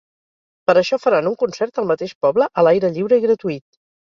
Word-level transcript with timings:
Per 0.71 0.73
això 0.81 0.97
faran 1.03 1.29
un 1.31 1.35
concert 1.43 1.77
al 1.83 1.91
mateix 1.93 2.17
poble 2.27 2.49
a 2.55 2.65
l’aire 2.67 2.93
lliure 2.97 3.21
i 3.23 3.25
gratuït. 3.29 3.65